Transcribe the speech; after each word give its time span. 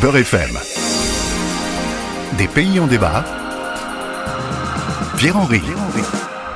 Beurre 0.00 0.18
FM. 0.18 0.50
Des 2.38 2.46
pays 2.46 2.78
en 2.78 2.86
débat. 2.86 3.24
Pierre-Henri. 5.16 5.60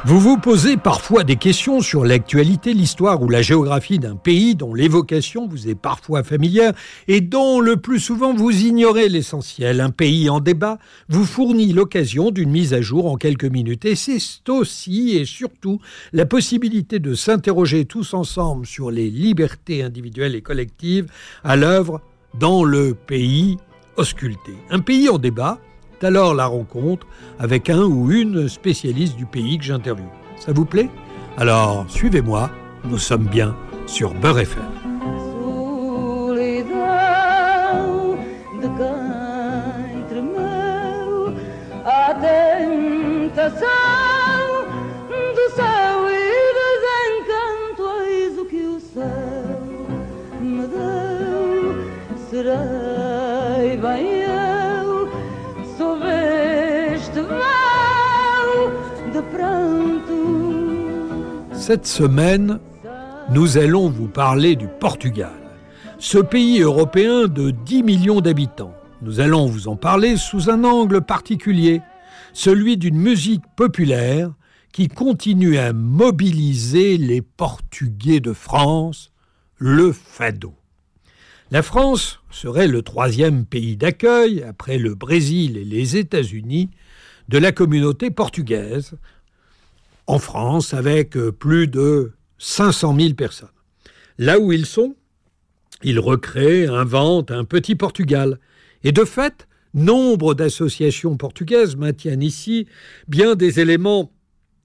Vous 0.05 0.21
vous 0.21 0.37
posez 0.37 0.77
parfois 0.77 1.25
des 1.25 1.35
questions 1.35 1.81
sur 1.81 2.05
l'actualité, 2.05 2.73
l'histoire 2.73 3.21
ou 3.21 3.29
la 3.29 3.43
géographie 3.43 3.99
d'un 3.99 4.15
pays 4.15 4.55
dont 4.55 4.75
l'évocation 4.75 5.49
vous 5.49 5.69
est 5.69 5.75
parfois 5.75 6.23
familière 6.23 6.73
et 7.09 7.21
dont 7.21 7.59
le 7.59 7.79
plus 7.79 7.99
souvent 7.99 8.33
vous 8.33 8.53
ignorez 8.53 9.09
l'essentiel. 9.09 9.81
Un 9.81 9.91
pays 9.91 10.31
en 10.31 10.39
débat 10.39 10.79
vous 11.09 11.25
fournit 11.25 11.73
l'occasion 11.73 12.31
d'une 12.31 12.51
mise 12.51 12.75
à 12.75 12.81
jour 12.81 13.11
en 13.11 13.17
quelques 13.17 13.45
minutes. 13.45 13.85
Et 13.87 13.97
c'est 13.97 14.49
aussi 14.51 15.17
et 15.17 15.25
surtout 15.25 15.81
la 16.13 16.27
possibilité 16.27 17.01
de 17.01 17.15
s'interroger 17.15 17.87
tous 17.87 18.15
ensemble 18.15 18.67
sur 18.67 18.93
les 18.93 19.11
libertés 19.11 19.83
individuelles 19.83 20.37
et 20.37 20.43
collectives 20.43 21.11
à 21.43 21.57
l'œuvre 21.57 22.01
dans 22.35 22.65
le 22.65 22.95
pays 22.95 23.59
ausculté. 23.97 24.53
Un 24.71 24.81
pays 24.81 25.09
en 25.09 25.19
débat, 25.19 25.59
alors 26.03 26.35
la 26.35 26.47
rencontre 26.47 27.07
avec 27.39 27.71
un 27.71 27.83
ou 27.83 28.11
une 28.11 28.49
spécialiste 28.49 29.17
du 29.17 29.27
pays 29.27 29.59
que 29.59 29.65
j'interviewe. 29.65 30.09
Ça 30.37 30.53
vous 30.53 30.65
plaît? 30.65 30.91
Alors 31.37 31.85
suivez-moi, 31.89 32.51
nous 32.85 32.99
sommes 32.99 33.27
bien 33.27 33.55
sur 33.87 34.13
Beurre 34.15 34.41
FM. 34.41 34.63
Cette 61.53 61.87
semaine, 61.87 62.59
nous 63.31 63.59
allons 63.59 63.91
vous 63.91 64.09
parler 64.09 64.57
du 64.57 64.67
Portugal, 64.67 65.35
ce 65.99 66.17
pays 66.17 66.61
européen 66.61 67.27
de 67.27 67.51
10 67.51 67.83
millions 67.83 68.23
d'habitants. 68.23 68.73
Nous 69.03 69.21
allons 69.21 69.45
vous 69.45 69.69
en 69.69 69.77
parler 69.77 70.17
sous 70.17 70.49
un 70.49 70.65
angle 70.65 71.03
particulier, 71.03 71.83
celui 72.33 72.79
d'une 72.79 72.97
musique 72.97 73.45
populaire 73.57 74.33
qui 74.73 74.89
continue 74.89 75.59
à 75.59 75.75
mobiliser 75.75 76.97
les 76.97 77.21
Portugais 77.21 78.21
de 78.21 78.33
France, 78.33 79.13
le 79.59 79.93
fado. 79.93 80.55
La 81.53 81.61
France 81.61 82.21
serait 82.31 82.67
le 82.67 82.81
troisième 82.81 83.45
pays 83.45 83.77
d'accueil, 83.77 84.43
après 84.43 84.79
le 84.79 84.95
Brésil 84.95 85.59
et 85.59 85.67
les 85.67 85.99
États-Unis, 85.99 86.71
de 87.29 87.37
la 87.37 87.53
communauté 87.53 88.11
portugaise, 88.11 88.95
en 90.07 90.19
France 90.19 90.73
avec 90.73 91.15
euh, 91.15 91.31
plus 91.31 91.69
de 91.69 92.13
500 92.39 92.97
000 92.99 93.13
personnes. 93.13 93.51
Là 94.17 94.39
où 94.39 94.51
ils 94.51 94.65
sont, 94.65 94.97
ils 95.83 96.01
recréent, 96.01 96.73
inventent 96.73 97.31
un 97.31 97.45
petit 97.45 97.75
Portugal. 97.75 98.41
Et 98.83 98.93
de 98.93 99.05
fait, 99.05 99.47
nombre 99.75 100.33
d'associations 100.33 101.19
portugaises 101.19 101.77
maintiennent 101.77 102.23
ici 102.23 102.67
bien 103.09 103.35
des 103.35 103.61
éléments 103.61 104.11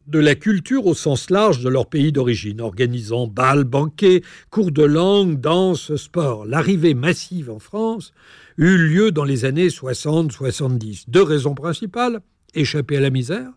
de 0.07 0.19
la 0.19 0.35
culture 0.35 0.85
au 0.85 0.93
sens 0.93 1.29
large 1.29 1.61
de 1.61 1.69
leur 1.69 1.87
pays 1.87 2.11
d'origine, 2.11 2.61
organisant 2.61 3.27
bals, 3.27 3.65
banquets, 3.65 4.23
cours 4.49 4.71
de 4.71 4.83
langue, 4.83 5.39
danse, 5.39 5.95
sport. 5.95 6.45
L'arrivée 6.45 6.93
massive 6.93 7.49
en 7.49 7.59
France 7.59 8.13
eut 8.57 8.77
lieu 8.77 9.11
dans 9.11 9.25
les 9.25 9.45
années 9.45 9.67
60-70. 9.67 11.05
Deux 11.09 11.23
raisons 11.23 11.55
principales 11.55 12.21
échapper 12.53 12.97
à 12.97 13.01
la 13.01 13.09
misère, 13.09 13.51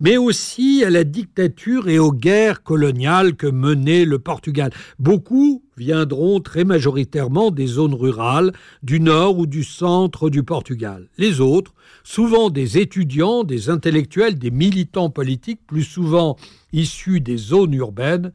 mais 0.00 0.16
aussi 0.16 0.82
à 0.84 0.90
la 0.90 1.04
dictature 1.04 1.88
et 1.88 1.98
aux 1.98 2.12
guerres 2.12 2.62
coloniales 2.62 3.36
que 3.36 3.46
menait 3.46 4.04
le 4.04 4.18
Portugal. 4.18 4.72
Beaucoup 4.98 5.62
viendront 5.76 6.40
très 6.40 6.64
majoritairement 6.64 7.50
des 7.50 7.66
zones 7.66 7.94
rurales, 7.94 8.52
du 8.82 8.98
nord 8.98 9.38
ou 9.38 9.46
du 9.46 9.62
centre 9.62 10.28
du 10.28 10.42
Portugal. 10.42 11.08
Les 11.18 11.40
autres, 11.40 11.72
souvent 12.02 12.50
des 12.50 12.78
étudiants, 12.78 13.44
des 13.44 13.70
intellectuels, 13.70 14.38
des 14.38 14.50
militants 14.50 15.10
politiques, 15.10 15.60
plus 15.66 15.84
souvent 15.84 16.36
issus 16.72 17.20
des 17.20 17.36
zones 17.36 17.74
urbaines, 17.74 18.32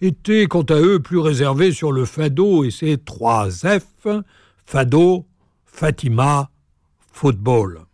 étaient 0.00 0.46
quant 0.46 0.62
à 0.62 0.80
eux 0.80 1.00
plus 1.00 1.18
réservés 1.18 1.72
sur 1.72 1.90
le 1.90 2.04
fado 2.04 2.62
et 2.62 2.70
ses 2.70 2.96
trois 2.96 3.50
F, 3.50 4.06
fado, 4.64 5.26
Fatima, 5.66 6.50
football. 7.12 7.87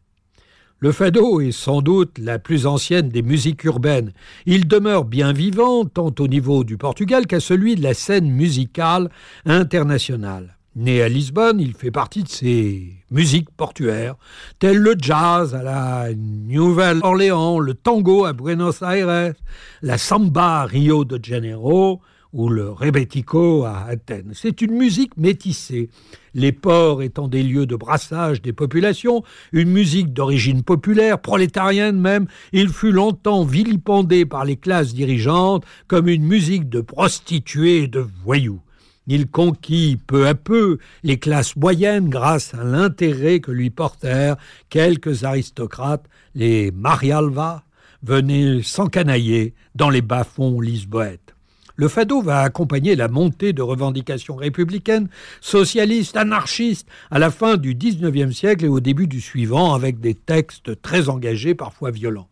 Le 0.85 0.93
fado 0.93 1.41
est 1.41 1.51
sans 1.51 1.81
doute 1.81 2.19
la 2.19 2.39
plus 2.39 2.67
ancienne 2.67 3.09
des 3.09 3.23
musiques 3.23 3.65
urbaines. 3.65 4.13
Il 4.45 4.69
demeure 4.69 5.07
bien 5.07 5.33
vivant 5.33 5.87
tant 5.87 6.15
au 6.19 6.29
niveau 6.29 6.63
du 6.63 6.77
Portugal 6.77 7.27
qu'à 7.27 7.41
celui 7.41 7.75
de 7.75 7.83
la 7.83 7.95
scène 7.95 8.31
musicale 8.31 9.09
internationale. 9.47 10.59
Né 10.77 11.01
à 11.01 11.09
Lisbonne, 11.09 11.59
il 11.59 11.73
fait 11.73 11.91
partie 11.91 12.23
de 12.23 12.29
ces 12.29 12.93
musiques 13.11 13.49
portuaires, 13.57 14.17
telles 14.59 14.77
le 14.77 14.95
jazz 15.01 15.55
à 15.55 15.63
la 15.63 16.09
Nouvelle-Orléans, 16.15 17.61
le 17.61 17.73
tango 17.73 18.27
à 18.27 18.35
Buenos 18.35 18.83
Aires, 18.83 19.33
la 19.81 19.97
samba 19.97 20.61
à 20.61 20.67
Rio 20.67 21.07
de 21.07 21.19
Janeiro, 21.25 22.03
ou 22.35 22.49
le 22.49 22.69
rebetico 22.69 23.65
à 23.65 23.87
Athènes. 23.89 24.33
C'est 24.35 24.61
une 24.61 24.73
musique 24.73 25.17
métissée, 25.17 25.89
les 26.35 26.51
ports 26.51 27.01
étant 27.01 27.29
des 27.29 27.45
lieux 27.45 27.65
de 27.65 27.77
brassage 27.77 28.43
des 28.43 28.53
populations, 28.53 29.23
une 29.53 29.71
musique 29.71 30.13
d'origine 30.13 30.65
populaire, 30.65 31.21
prolétarienne 31.21 31.99
même, 31.99 32.27
il 32.53 32.71
fut 32.71 32.91
longtemps 32.91 33.45
vilipendé 33.45 34.27
par 34.27 34.45
les 34.45 34.57
classes 34.57 34.95
dirigeantes 34.95 35.65
comme 35.87 36.09
une 36.09 36.25
musique 36.25 36.69
de 36.69 36.81
prostituées 36.81 37.85
et 37.85 37.89
de 37.89 38.05
voyous. 38.25 38.61
Il 39.07 39.29
conquit 39.29 39.97
peu 39.97 40.27
à 40.27 40.35
peu 40.35 40.79
les 41.05 41.19
classes 41.19 41.55
moyennes 41.57 42.09
grâce 42.09 42.53
à 42.55 42.65
l'intérêt 42.65 43.39
que 43.39 43.53
lui 43.53 43.71
portèrent 43.71 44.37
quelques 44.71 45.23
aristocrates, 45.23 46.09
les 46.35 46.73
Marialva, 46.73 47.63
venaient 48.03 48.63
s'encanailler 48.63 49.55
dans 49.75 49.91
les 49.91 50.03
bas-fonds 50.03 50.61
lisboètes. 50.61 51.34
Le 51.77 51.89
fado 51.89 52.23
va 52.23 52.41
accompagner 52.41 52.95
la 52.95 53.09
montée 53.09 53.53
de 53.53 53.63
revendications 53.63 54.37
républicaines, 54.37 55.09
socialistes, 55.41 56.17
anarchistes 56.17 56.87
à 57.11 57.19
la 57.19 57.33
fin 57.33 57.57
du 57.57 57.75
XIXe 57.75 58.35
siècle 58.35 58.67
et 58.67 58.69
au 58.69 58.79
début 58.79 59.09
du 59.09 59.21
suivant 59.21 59.75
avec 59.75 59.99
des 59.99 60.15
textes 60.15 60.81
très 60.83 61.09
engagés, 61.09 61.57
parfois 61.57 61.91
violents. 61.91 62.29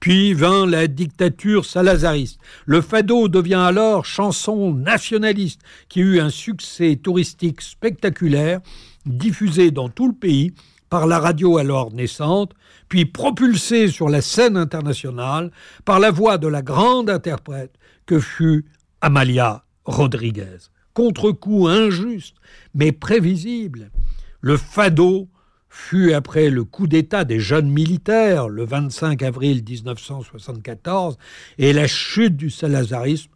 Puis 0.00 0.32
vint 0.32 0.66
la 0.66 0.86
dictature 0.86 1.66
salazariste. 1.66 2.38
Le 2.64 2.80
fado 2.80 3.28
devient 3.28 3.54
alors 3.54 4.06
chanson 4.06 4.72
nationaliste 4.72 5.60
qui 5.88 6.00
eut 6.00 6.20
un 6.20 6.30
succès 6.30 6.96
touristique 6.96 7.60
spectaculaire, 7.60 8.60
diffusé 9.04 9.70
dans 9.70 9.90
tout 9.90 10.08
le 10.08 10.14
pays 10.14 10.54
par 10.88 11.06
la 11.06 11.18
radio 11.18 11.58
alors 11.58 11.92
naissante, 11.92 12.52
puis 12.88 13.04
propulsé 13.04 13.88
sur 13.88 14.08
la 14.08 14.22
scène 14.22 14.56
internationale 14.56 15.50
par 15.84 16.00
la 16.00 16.10
voix 16.10 16.38
de 16.38 16.48
la 16.48 16.62
grande 16.62 17.10
interprète 17.10 17.72
que 18.06 18.20
fut 18.20 18.64
Amalia 19.06 19.62
Rodriguez. 19.84 20.68
Contre-coup 20.92 21.68
injuste, 21.68 22.34
mais 22.74 22.90
prévisible. 22.90 23.92
Le 24.40 24.56
fado 24.56 25.28
fut, 25.68 26.12
après 26.12 26.50
le 26.50 26.64
coup 26.64 26.88
d'État 26.88 27.24
des 27.24 27.38
jeunes 27.38 27.70
militaires, 27.70 28.48
le 28.48 28.64
25 28.64 29.22
avril 29.22 29.62
1974, 29.62 31.18
et 31.58 31.72
la 31.72 31.86
chute 31.86 32.36
du 32.36 32.50
salazarisme, 32.50 33.30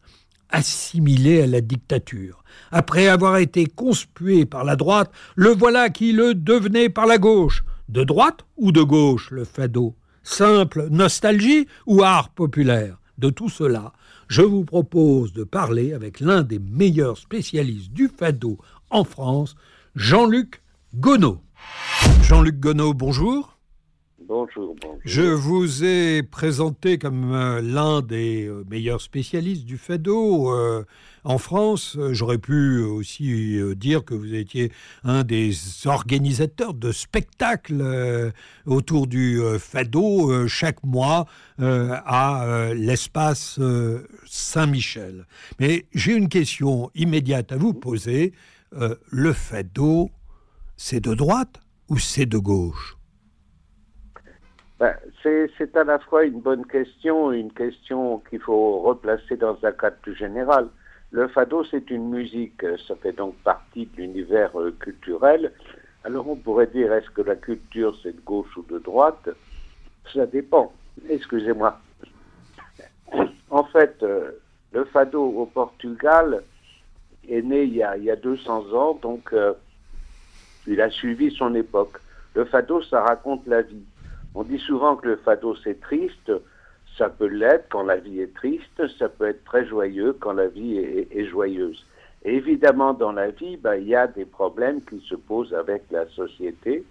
assimilé 0.48 1.42
à 1.42 1.46
la 1.46 1.60
dictature. 1.60 2.42
Après 2.72 3.06
avoir 3.06 3.36
été 3.36 3.66
conspué 3.66 4.46
par 4.46 4.64
la 4.64 4.74
droite, 4.74 5.12
le 5.36 5.50
voilà 5.50 5.88
qui 5.88 6.10
le 6.10 6.34
devenait 6.34 6.88
par 6.88 7.06
la 7.06 7.18
gauche. 7.18 7.62
De 7.88 8.02
droite 8.02 8.44
ou 8.56 8.72
de 8.72 8.82
gauche, 8.82 9.30
le 9.30 9.44
fado? 9.44 9.94
Simple 10.24 10.88
nostalgie 10.90 11.68
ou 11.86 12.02
art 12.02 12.30
populaire? 12.30 12.99
De 13.20 13.28
tout 13.28 13.50
cela, 13.50 13.92
je 14.28 14.40
vous 14.40 14.64
propose 14.64 15.34
de 15.34 15.44
parler 15.44 15.92
avec 15.92 16.20
l'un 16.20 16.42
des 16.42 16.58
meilleurs 16.58 17.18
spécialistes 17.18 17.92
du 17.92 18.08
fado 18.08 18.56
en 18.88 19.04
France, 19.04 19.56
Jean-Luc 19.94 20.62
Gonod. 20.94 21.36
Jean-Luc 22.22 22.58
Gonod, 22.58 22.96
bonjour. 22.96 23.58
Je 25.04 25.22
vous 25.22 25.84
ai 25.84 26.22
présenté 26.22 26.98
comme 26.98 27.32
euh, 27.32 27.60
l'un 27.60 28.00
des 28.00 28.46
euh, 28.46 28.64
meilleurs 28.70 29.00
spécialistes 29.00 29.64
du 29.64 29.76
fado 29.76 30.54
euh, 30.54 30.84
en 31.24 31.38
France. 31.38 31.98
J'aurais 32.12 32.38
pu 32.38 32.80
aussi 32.80 33.58
dire 33.76 34.04
que 34.04 34.14
vous 34.14 34.34
étiez 34.34 34.70
un 35.02 35.24
des 35.24 35.52
organisateurs 35.86 36.74
de 36.74 36.92
spectacles 36.92 38.32
autour 38.66 39.06
du 39.06 39.40
fado 39.58 40.48
chaque 40.48 40.82
mois 40.82 41.26
à 41.58 42.70
l'espace 42.74 43.60
Saint-Michel. 44.26 45.26
Mais 45.58 45.84
j'ai 45.92 46.14
une 46.14 46.30
question 46.30 46.90
immédiate 46.94 47.52
à 47.52 47.58
vous 47.58 47.74
poser. 47.74 48.32
le 48.72 49.32
fado, 49.34 50.10
c'est 50.78 51.00
de 51.00 51.12
droite 51.12 51.60
ou 51.90 51.98
c'est 51.98 52.26
de 52.26 52.38
gauche? 52.38 52.96
Ben, 54.80 54.96
C'est 55.22 55.76
à 55.76 55.84
la 55.84 55.98
fois 56.00 56.24
une 56.24 56.40
bonne 56.40 56.66
question 56.66 57.32
une 57.32 57.52
question 57.52 58.22
qu'il 58.28 58.40
faut 58.40 58.80
replacer 58.80 59.36
dans 59.36 59.56
un 59.62 59.72
cadre 59.72 59.96
plus 60.02 60.16
général. 60.16 60.68
Le 61.12 61.28
fado, 61.28 61.64
c'est 61.64 61.90
une 61.90 62.08
musique, 62.08 62.64
ça 62.86 62.94
fait 62.96 63.12
donc 63.12 63.34
partie 63.42 63.86
de 63.86 63.96
l'univers 63.96 64.58
euh, 64.58 64.70
culturel. 64.78 65.52
Alors 66.04 66.28
on 66.28 66.36
pourrait 66.36 66.68
dire, 66.68 66.92
est-ce 66.92 67.10
que 67.10 67.22
la 67.22 67.36
culture, 67.36 67.96
c'est 68.02 68.14
de 68.14 68.20
gauche 68.20 68.56
ou 68.56 68.62
de 68.62 68.78
droite? 68.78 69.28
Ça 70.12 70.26
dépend. 70.26 70.72
Excusez-moi. 71.08 71.78
En 73.52 73.64
fait, 73.64 74.00
euh, 74.04 74.30
le 74.72 74.84
fado 74.84 75.20
au 75.20 75.44
Portugal 75.44 76.44
est 77.28 77.42
né 77.42 77.64
il 77.64 77.74
y 77.74 77.82
a, 77.82 77.96
il 77.96 78.04
y 78.04 78.10
a 78.12 78.14
200 78.14 78.72
ans, 78.72 78.94
donc 79.02 79.32
euh, 79.32 79.54
il 80.68 80.80
a 80.80 80.88
suivi 80.88 81.34
son 81.34 81.56
époque. 81.56 81.98
Le 82.36 82.44
fado, 82.44 82.80
ça 82.82 83.02
raconte 83.02 83.44
la 83.48 83.62
vie. 83.62 83.82
On 84.34 84.44
dit 84.44 84.58
souvent 84.58 84.96
que 84.96 85.08
le 85.08 85.16
fado, 85.16 85.56
c'est 85.56 85.80
triste. 85.80 86.32
Ça 86.96 87.08
peut 87.08 87.26
l'être 87.26 87.66
quand 87.70 87.82
la 87.82 87.96
vie 87.96 88.20
est 88.20 88.34
triste, 88.34 88.86
ça 88.98 89.08
peut 89.08 89.28
être 89.28 89.44
très 89.44 89.64
joyeux 89.66 90.16
quand 90.20 90.32
la 90.32 90.48
vie 90.48 90.78
est, 90.78 91.24
joyeuse. 91.26 91.86
Et 92.24 92.34
évidemment, 92.34 92.92
dans 92.92 93.12
la 93.12 93.30
vie, 93.30 93.56
ben, 93.56 93.76
il 93.76 93.88
y 93.88 93.94
a 93.94 94.06
des 94.06 94.26
problèmes 94.26 94.82
qui 94.82 95.00
se 95.08 95.14
posent 95.14 95.54
avec 95.54 95.84
la 95.90 96.06
société. 96.08 96.84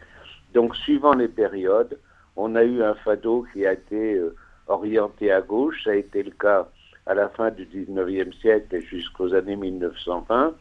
Donc, 0.53 0.75
suivant 0.77 1.13
les 1.13 1.27
périodes, 1.27 2.00
on 2.36 2.56
a 2.56 2.63
eu 2.63 2.81
un 2.81 2.95
fado 2.95 3.45
qui 3.53 3.68
a 3.68 3.74
été 3.74 4.15
euh, 4.15 4.36
orienté 4.68 5.31
à 5.31 5.41
gauche. 5.41 5.83
Ça 5.83 5.91
a 5.91 5.95
été 5.95 6.24
le 6.24 6.31
cas 6.31 6.69
à 7.06 7.13
la 7.13 7.30
fin 7.30 7.51
du 7.51 7.65
19e 7.65 8.33
siècle 8.39 8.80
jusqu'aux 8.80 9.33
années 9.33 9.56
1920, 9.56 10.56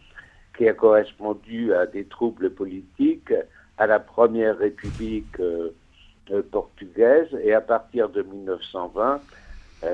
qui 0.56 0.68
a 0.68 0.74
correspondu 0.74 1.72
à 1.72 1.86
des 1.86 2.04
troubles 2.04 2.50
politiques, 2.50 3.32
à 3.78 3.86
la 3.86 4.00
première 4.00 4.58
république 4.58 5.38
euh, 5.40 5.70
portugaise, 6.50 7.28
et 7.42 7.52
à 7.52 7.60
partir 7.60 8.08
de 8.08 8.22
1920, 8.22 9.20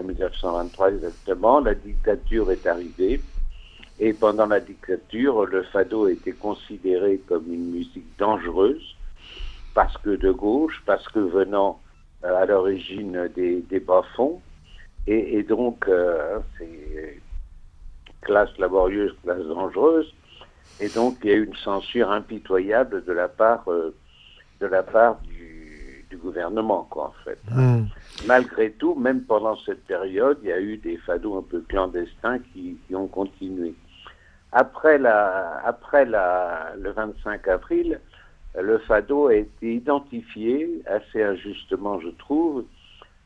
1923 0.04 0.86
euh, 0.86 0.94
exactement, 0.94 1.60
la 1.60 1.74
dictature 1.74 2.50
est 2.50 2.66
arrivée. 2.66 3.20
Et 4.00 4.12
pendant 4.12 4.46
la 4.46 4.60
dictature, 4.60 5.46
le 5.46 5.62
fado 5.62 6.08
était 6.08 6.32
considéré 6.32 7.20
comme 7.28 7.52
une 7.52 7.70
musique 7.70 8.18
dangereuse, 8.18 8.96
parce 9.74 9.96
que 9.98 10.10
de 10.10 10.32
gauche, 10.32 10.82
parce 10.84 11.06
que 11.08 11.20
venant 11.20 11.80
à 12.22 12.44
l'origine 12.46 13.28
des, 13.34 13.60
des 13.60 13.80
bas-fonds, 13.80 14.40
et, 15.06 15.42
donc, 15.42 15.86
euh, 15.88 16.38
classe 18.22 18.56
laborieuse, 18.58 19.14
classe 19.22 19.44
dangereuse. 19.44 20.12
Et 20.80 20.88
donc, 20.88 21.18
il 21.22 21.30
y 21.30 21.32
a 21.32 21.36
eu 21.36 21.44
une 21.44 21.56
censure 21.56 22.10
impitoyable 22.10 23.04
de 23.04 23.12
la 23.12 23.28
part, 23.28 23.70
euh, 23.70 23.94
de 24.60 24.66
la 24.66 24.82
part 24.82 25.20
du, 25.20 25.33
du, 26.14 26.16
gouvernement, 26.22 26.86
quoi, 26.90 27.06
en 27.06 27.24
fait. 27.24 27.38
Hmm. 27.50 27.84
Malgré 28.26 28.70
tout, 28.72 28.94
même 28.94 29.22
pendant 29.22 29.56
cette 29.64 29.84
période, 29.84 30.38
il 30.42 30.48
y 30.48 30.52
a 30.52 30.60
eu 30.60 30.76
des 30.78 30.96
fados 30.98 31.38
un 31.38 31.42
peu 31.42 31.60
clandestins 31.68 32.38
qui, 32.52 32.76
qui 32.86 32.94
ont 32.94 33.06
continué. 33.06 33.74
Après, 34.52 34.98
la, 34.98 35.60
après 35.64 36.04
la, 36.04 36.72
le 36.78 36.92
25 36.92 37.48
avril, 37.48 38.00
le 38.60 38.78
fado 38.78 39.26
a 39.28 39.34
été 39.34 39.74
identifié, 39.74 40.82
assez 40.86 41.22
injustement, 41.22 42.00
je 42.00 42.10
trouve, 42.10 42.64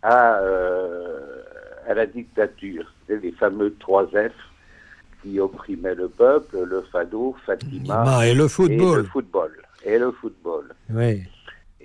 à, 0.02 0.38
euh, 0.38 1.42
à 1.86 1.94
la 1.94 2.06
dictature. 2.06 2.90
Les 3.08 3.32
fameux 3.32 3.74
trois 3.78 4.06
F 4.06 4.32
qui 5.22 5.40
opprimaient 5.40 5.94
le 5.94 6.08
peuple, 6.08 6.62
le 6.64 6.82
fado, 6.92 7.36
Fatima 7.44 8.26
et 8.26 8.34
le 8.34 8.48
football. 8.48 9.00
Et 9.00 9.02
le 9.02 9.04
football. 9.04 9.52
Et 9.84 9.98
le 9.98 10.12
football. 10.12 10.74
Oui. 10.90 11.24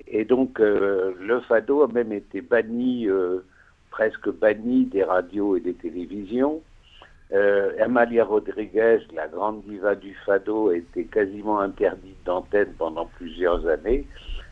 Et 0.08 0.26
donc, 0.26 0.60
euh, 0.60 1.14
le 1.20 1.40
fado 1.42 1.84
a 1.84 1.88
même 1.88 2.12
été 2.12 2.42
banni, 2.42 3.08
euh, 3.08 3.40
presque 3.90 4.30
banni 4.30 4.86
des 4.86 5.04
radios 5.04 5.56
et 5.56 5.60
des 5.60 5.74
télévisions. 5.74 6.62
Euh, 7.34 7.72
Amalia 7.82 8.26
Rodriguez, 8.26 9.00
la 9.14 9.28
grande 9.28 9.64
diva 9.64 9.96
du 9.96 10.16
fado, 10.26 10.70
a 10.70 10.78
été 10.78 11.06
quasiment 11.06 11.60
interdite 11.60 12.24
d'antenne 12.26 12.74
pendant 12.78 13.06
plusieurs 13.06 13.66
années 13.68 14.06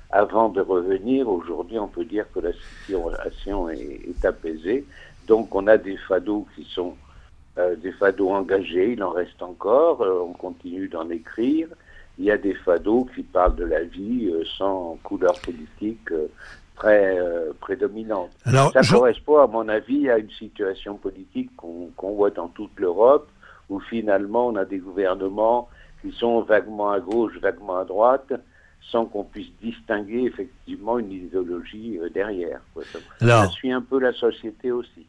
avant 0.10 0.50
de 0.50 0.62
revenir. 0.62 1.30
Aujourd'hui, 1.30 1.78
on 1.78 1.88
peut 1.88 2.06
dire 2.06 2.26
que 2.34 2.40
la 2.40 2.54
situation 2.54 3.70
est, 3.70 4.02
est 4.08 4.26
apaisée. 4.26 4.86
Donc 5.28 5.54
on 5.54 5.68
a 5.68 5.78
des 5.78 5.98
fados 5.98 6.48
qui 6.56 6.66
sont 6.74 6.96
euh, 7.58 7.76
des 7.76 7.92
fados 7.92 8.30
engagés, 8.30 8.94
il 8.94 9.04
en 9.04 9.10
reste 9.10 9.42
encore, 9.42 10.02
euh, 10.02 10.22
on 10.22 10.32
continue 10.32 10.88
d'en 10.88 11.10
écrire. 11.10 11.68
Il 12.22 12.26
y 12.26 12.32
a 12.32 12.38
des 12.38 12.54
fados 12.54 13.08
qui 13.16 13.24
parlent 13.24 13.56
de 13.56 13.66
la 13.66 13.84
vie 13.84 14.30
euh, 14.32 14.44
sans 14.56 15.00
couleur 15.02 15.34
politique 15.42 16.08
très 16.76 17.18
prédominante. 17.60 18.30
Alors, 18.46 18.72
Ça 18.74 18.82
correspond, 18.84 19.40
à 19.40 19.48
mon 19.48 19.68
avis, 19.68 20.08
à 20.08 20.20
une 20.20 20.30
situation 20.30 20.96
politique 20.96 21.50
qu'on 21.56 22.12
voit 22.14 22.30
dans 22.30 22.48
toute 22.48 22.80
l'Europe, 22.80 23.28
où 23.70 23.80
finalement 23.80 24.48
on 24.48 24.56
a 24.56 24.66
des 24.66 24.78
gouvernements 24.78 25.68
qui 26.02 26.12
sont 26.12 26.42
vaguement 26.42 26.92
à 26.92 27.00
gauche, 27.00 27.34
vaguement 27.42 27.78
à 27.78 27.86
droite, 27.86 28.34
sans 28.92 29.06
qu'on 29.06 29.24
puisse 29.24 29.52
distinguer 29.62 30.24
effectivement 30.24 31.00
une 31.00 31.12
idéologie 31.12 32.00
derrière. 32.14 32.62
Ça, 33.20 33.48
suit 33.50 33.72
un 33.72 33.82
peu 33.82 34.00
la 34.00 34.14
société 34.14 34.72
aussi. 34.72 35.08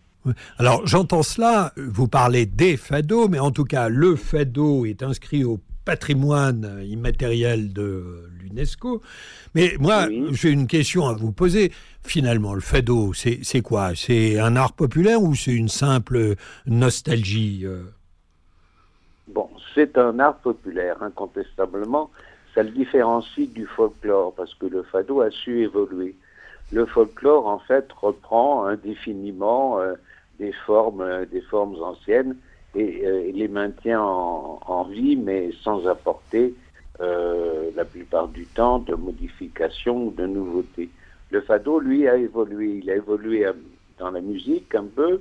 Alors 0.59 0.87
j'entends 0.87 1.23
cela, 1.23 1.73
vous 1.77 2.09
parlez 2.09 2.47
des 2.47 2.77
fados, 2.77 3.29
mais 3.29 3.39
en 3.39 3.51
tout 3.51 3.65
cas 3.65 3.89
le 3.89 4.17
fado 4.17 4.87
est 4.87 5.03
inscrit 5.03 5.45
au 5.45 5.59
patrimoine 5.85 6.83
immatériel 6.85 7.73
de 7.73 8.29
l'UNESCO. 8.41 9.03
Mais 9.55 9.75
moi, 9.79 10.09
j'ai 10.31 10.51
une 10.51 10.67
question 10.67 11.07
à 11.07 11.13
vous 11.13 11.33
poser. 11.33 11.73
Finalement, 12.03 12.55
le 12.55 12.61
fado, 12.61 13.13
c'est 13.15 13.63
quoi? 13.63 13.95
C'est 13.95 14.39
un 14.39 14.57
art 14.57 14.73
populaire 14.73 15.23
ou 15.23 15.35
c'est 15.35 15.53
une 15.53 15.69
simple 15.69 16.35
nostalgie 16.67 17.63
euh? 17.65 17.83
Bon, 19.29 19.49
c'est 19.75 19.97
un 19.97 20.19
art 20.19 20.37
populaire, 20.37 21.03
incontestablement. 21.03 22.11
Ça 22.55 22.63
le 22.63 22.71
différencie 22.71 23.49
du 23.49 23.67
folklore, 23.67 24.35
parce 24.35 24.55
que 24.55 24.67
le 24.67 24.83
fado 24.83 25.21
a 25.21 25.31
su 25.31 25.63
évoluer. 25.63 26.15
Le 26.73 26.87
folklore, 26.87 27.47
en 27.47 27.59
fait, 27.59 27.91
reprend 27.93 28.65
indéfiniment 28.65 29.79
euh, 29.79 29.95
des 30.39 30.53
formes, 30.53 31.01
euh, 31.01 31.25
des 31.25 31.41
formes 31.43 31.77
anciennes 31.83 32.37
et, 32.75 33.07
euh, 33.07 33.31
les 33.33 33.49
maintient 33.49 34.01
en, 34.03 34.85
vie, 34.85 35.17
mais 35.17 35.51
sans 35.63 35.87
apporter 35.87 36.55
euh, 37.01 37.71
la 37.75 37.85
plupart 37.85 38.29
du 38.29 38.47
temps 38.47 38.79
de 38.79 38.95
modifications 38.95 40.07
ou 40.07 40.11
de 40.11 40.27
nouveautés. 40.27 40.91
Le 41.31 41.41
fado, 41.41 41.79
lui, 41.79 42.09
a 42.09 42.17
évolué. 42.17 42.81
Il 42.83 42.91
a 42.91 42.97
évolué 42.97 43.47
dans 43.99 44.11
la 44.11 44.21
musique 44.21 44.75
un 44.75 44.85
peu, 44.85 45.21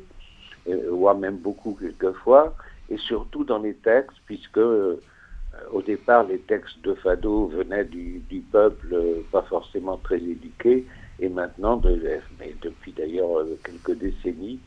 voire 0.90 1.16
même 1.16 1.38
beaucoup 1.38 1.78
quelquefois, 1.80 2.56
et 2.90 2.98
surtout 2.98 3.44
dans 3.44 3.60
les 3.60 3.76
textes, 3.76 4.18
puisque 4.26 4.60
au 4.60 5.82
départ, 5.86 6.26
les 6.26 6.40
textes 6.40 6.82
de 6.84 6.94
fado 6.96 7.48
venaient 7.48 7.86
du, 7.86 8.22
peuple 8.52 8.96
pas 9.32 9.44
forcément 9.44 9.98
très 9.98 10.18
éduqué, 10.18 10.86
et 11.20 11.30
maintenant, 11.30 11.78
de, 11.78 12.02
mais 12.40 12.56
depuis 12.62 12.92
d'ailleurs 12.92 13.46
quelques 13.64 13.98
décennies, 13.98 14.60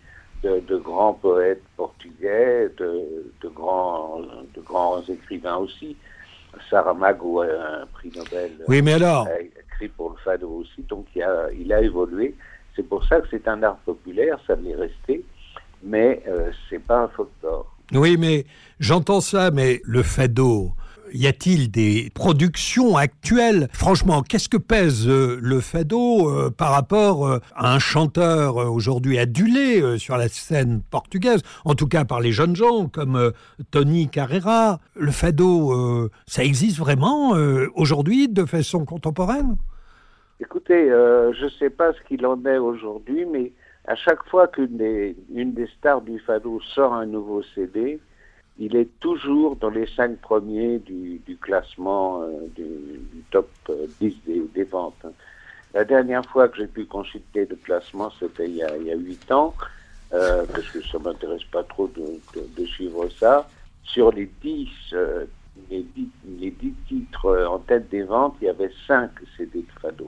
de, 0.44 0.76
grands 0.76 1.14
poètes 1.14 1.62
portugais, 1.76 2.68
de, 2.78 3.48
grands, 3.48 4.20
de 4.54 4.60
grands 4.60 5.02
écrivains 5.08 5.56
aussi. 5.56 5.96
Saramago 6.70 7.40
a 7.40 7.46
un 7.46 7.86
prix 7.86 8.12
Nobel. 8.14 8.52
Oui, 8.68 8.82
mais 8.82 8.94
alors 8.94 9.26
a 9.26 9.40
écrit 9.40 9.88
pour 9.88 10.10
le 10.10 10.16
fado 10.24 10.48
aussi, 10.48 10.82
donc 10.82 11.06
il 11.14 11.22
a, 11.22 11.50
il 11.52 11.72
a 11.72 11.80
évolué. 11.80 12.34
C'est 12.76 12.84
pour 12.84 13.04
ça 13.04 13.20
que 13.20 13.26
c'est 13.30 13.48
un 13.48 13.62
art 13.62 13.78
populaire, 13.78 14.38
ça 14.46 14.54
l'est 14.56 14.74
resté, 14.74 15.24
mais 15.82 16.22
euh, 16.28 16.50
c'est 16.68 16.78
pas 16.78 17.02
un 17.02 17.08
folklore. 17.08 17.74
Oui, 17.92 18.16
mais 18.18 18.46
j'entends 18.80 19.20
ça, 19.20 19.50
mais 19.50 19.80
le 19.84 20.02
fado, 20.02 20.72
y 21.14 21.28
a-t-il 21.28 21.70
des 21.70 22.10
productions 22.14 22.96
actuelles? 22.96 23.68
Franchement, 23.72 24.22
qu'est-ce 24.22 24.48
que 24.48 24.56
pèse 24.56 25.08
euh, 25.08 25.38
le 25.40 25.60
fado 25.60 26.28
euh, 26.28 26.50
par 26.50 26.72
rapport 26.72 27.26
euh, 27.26 27.38
à 27.54 27.72
un 27.72 27.78
chanteur 27.78 28.56
aujourd'hui 28.56 29.18
adulé 29.18 29.98
sur 29.98 30.16
la 30.16 30.28
scène 30.28 30.82
portugaise, 30.90 31.42
en 31.64 31.74
tout 31.74 31.86
cas 31.86 32.04
par 32.04 32.20
les 32.20 32.32
jeunes 32.32 32.56
gens 32.56 32.88
comme 32.88 33.32
Tony 33.70 34.08
Carrera. 34.08 34.80
Le 34.96 35.10
fado, 35.10 36.10
ça 36.26 36.42
existe 36.42 36.78
vraiment 36.78 37.34
aujourd'hui 37.74 38.28
de 38.28 38.44
façon 38.44 38.84
contemporaine? 38.84 39.56
Écoutez, 40.40 40.88
je 40.88 41.44
ne 41.44 41.50
sais 41.50 41.70
pas 41.70 41.92
ce 41.92 42.08
qu'il 42.08 42.26
en 42.26 42.44
est 42.44 42.58
aujourd'hui, 42.58 43.24
mais 43.26 43.52
à 43.86 43.94
chaque 43.94 44.24
fois 44.28 44.48
qu'une 44.48 44.76
des, 44.76 45.16
stars 45.78 46.02
du 46.02 46.18
fado 46.20 46.60
sort 46.74 46.94
un 46.94 47.06
nouveau 47.06 47.42
CD, 47.54 48.00
il 48.58 48.76
est 48.76 48.88
toujours 49.00 49.56
dans 49.56 49.70
les 49.70 49.86
cinq 49.86 50.18
premiers 50.20 50.78
du, 50.78 51.20
classement 51.40 52.22
euh, 52.22 52.46
du, 52.54 53.22
top 53.30 53.50
10 54.00 54.14
euh, 54.28 54.44
des, 54.54 54.64
ventes. 54.64 55.06
La 55.72 55.84
dernière 55.84 56.24
fois 56.26 56.48
que 56.48 56.58
j'ai 56.58 56.68
pu 56.68 56.84
consulter 56.84 57.46
le 57.46 57.56
classement, 57.56 58.12
c'était 58.18 58.46
il, 58.46 58.56
y 58.56 58.62
a 58.62 58.94
huit 58.94 59.30
ans, 59.32 59.54
euh, 60.12 60.44
parce 60.52 60.68
que 60.70 60.80
ça 60.86 60.98
m'intéresse 61.00 61.44
pas 61.50 61.64
trop 61.64 61.88
de, 61.88 62.64
suivre 62.66 63.08
ça. 63.18 63.48
Sur 63.82 64.12
les 64.12 64.30
dix, 64.40 64.70
les, 65.70 65.82
dix, 66.52 66.74
titres 66.88 67.46
en 67.46 67.58
tête 67.58 67.88
des 67.90 68.02
ventes, 68.02 68.36
il 68.40 68.44
y 68.44 68.48
avait 68.48 68.70
cinq 68.86 69.10
CD 69.36 69.62
de 69.62 70.04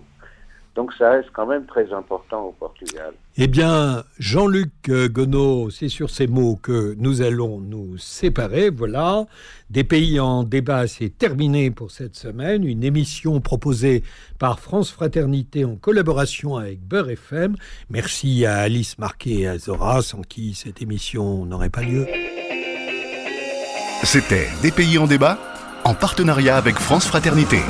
Donc 0.77 0.93
ça 0.93 1.11
reste 1.11 1.31
quand 1.33 1.47
même 1.47 1.65
très 1.65 1.91
important 1.95 2.45
au 2.45 2.53
Portugal. 2.53 3.15
Eh 3.39 3.47
bien, 3.47 4.05
Jean-Luc 4.19 4.71
euh, 4.91 5.09
Gonod, 5.09 5.71
c'est 5.71 5.89
sur 5.89 6.11
ces 6.11 6.27
mots 6.27 6.57
que 6.63 6.95
nous 6.99 7.23
allons 7.23 7.61
nous 7.61 7.97
séparer. 7.97 8.69
Voilà, 8.69 9.25
des 9.71 9.85
pays 9.85 10.21
en 10.21 10.45
débat, 10.45 10.87
c'est 10.87 11.09
terminé 11.09 11.71
pour 11.71 11.91
cette 11.91 12.15
semaine. 12.15 12.63
Une 12.63 12.85
émission 12.85 13.41
proposée 13.41 14.03
par 14.39 14.61
France 14.61 14.91
Fraternité 14.91 15.65
en 15.65 15.77
collaboration 15.77 16.57
avec 16.57 16.81
Beurre 16.87 17.11
FM. 17.11 17.57
Merci 17.89 18.45
à 18.45 18.59
Alice 18.59 18.99
Marquet 18.99 19.41
et 19.41 19.47
à 19.49 19.59
Zora, 19.59 20.03
sans 20.03 20.21
qui 20.21 20.53
cette 20.53 20.83
émission 20.83 21.47
n'aurait 21.47 21.71
pas 21.71 21.83
lieu. 21.83 22.07
C'était 24.03 24.49
Des 24.61 24.71
pays 24.71 24.99
en 24.99 25.07
débat 25.07 25.39
en 25.85 25.95
partenariat 25.95 26.59
avec 26.59 26.77
France 26.77 27.07
Fraternité. 27.07 27.61